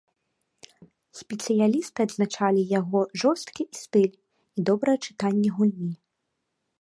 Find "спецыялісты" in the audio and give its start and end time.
1.19-1.99